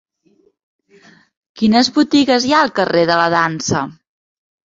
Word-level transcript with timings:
Quines 1.59 1.91
botigues 1.97 2.47
hi 2.47 2.55
ha 2.55 2.61
al 2.67 2.73
carrer 2.79 3.03
de 3.11 3.17
la 3.21 3.27
Dansa? 3.35 3.83